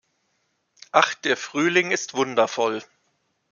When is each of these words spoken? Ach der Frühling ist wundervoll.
Ach 0.91 1.13
der 1.13 1.37
Frühling 1.37 1.91
ist 1.91 2.15
wundervoll. 2.15 2.81